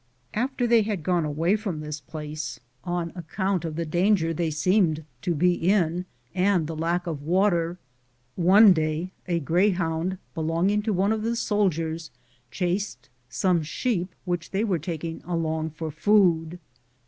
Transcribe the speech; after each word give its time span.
After 0.33 0.65
they 0.65 0.81
had 0.81 1.03
gone 1.03 1.25
away 1.25 1.55
from 1.55 1.79
this 1.81 1.99
place, 1.99 2.59
on 2.83 3.11
account 3.15 3.63
of 3.63 3.75
the 3.75 3.85
danger 3.85 4.33
they 4.33 4.49
seemed 4.49 5.05
to 5.21 5.35
be 5.35 5.53
in 5.53 6.05
and 6.33 6.61
of 6.61 6.65
the 6.65 6.75
lack 6.75 7.05
of 7.05 7.21
water, 7.21 7.77
one 8.35 8.73
day 8.73 9.11
a 9.27 9.39
greyhound 9.39 10.17
belonging 10.33 10.81
to 10.81 10.91
one 10.91 11.11
of 11.11 11.21
the 11.21 11.35
soldiers 11.35 12.09
chased 12.49 13.09
some 13.29 13.61
sheep 13.61 14.15
which 14.25 14.49
they 14.49 14.63
were 14.63 14.79
taking 14.79 15.21
along 15.23 15.69
for 15.69 15.91
food. 15.91 16.57